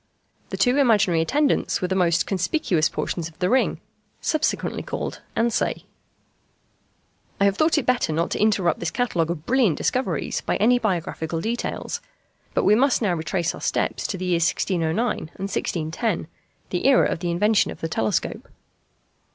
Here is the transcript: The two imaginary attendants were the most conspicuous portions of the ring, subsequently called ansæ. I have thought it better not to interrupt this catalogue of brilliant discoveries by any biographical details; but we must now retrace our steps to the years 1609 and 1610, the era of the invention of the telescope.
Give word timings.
The 0.49 0.57
two 0.57 0.77
imaginary 0.77 1.21
attendants 1.21 1.79
were 1.79 1.87
the 1.87 1.93
most 1.93 2.25
conspicuous 2.25 2.89
portions 2.89 3.27
of 3.29 3.37
the 3.37 3.51
ring, 3.51 3.79
subsequently 4.19 4.81
called 4.81 5.21
ansæ. 5.37 5.83
I 7.39 7.45
have 7.45 7.55
thought 7.55 7.77
it 7.77 7.85
better 7.85 8.11
not 8.11 8.31
to 8.31 8.39
interrupt 8.41 8.79
this 8.79 8.89
catalogue 8.89 9.29
of 9.29 9.45
brilliant 9.45 9.77
discoveries 9.77 10.41
by 10.43 10.55
any 10.55 10.79
biographical 10.79 11.39
details; 11.39 12.01
but 12.55 12.63
we 12.63 12.73
must 12.73 13.03
now 13.03 13.13
retrace 13.13 13.53
our 13.53 13.61
steps 13.61 14.07
to 14.07 14.17
the 14.17 14.25
years 14.25 14.45
1609 14.49 15.07
and 15.11 15.27
1610, 15.37 16.27
the 16.71 16.87
era 16.87 17.07
of 17.07 17.19
the 17.19 17.29
invention 17.29 17.69
of 17.69 17.79
the 17.79 17.87
telescope. 17.87 18.47